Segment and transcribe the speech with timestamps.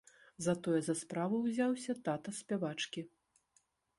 [0.45, 3.01] Затое за справу ўзяўся тата спявачкі.